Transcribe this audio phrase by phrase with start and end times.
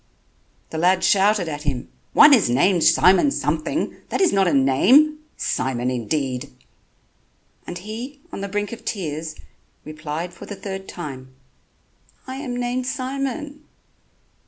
[0.71, 3.95] The lad shouted at him: "One is named Simon something...
[4.09, 5.19] that is not a name...
[5.37, 6.49] Simon indeed."
[7.67, 9.35] And he, on the brink of tears,
[9.85, 11.35] replied for the third time:
[12.25, 13.61] "I am named Simon."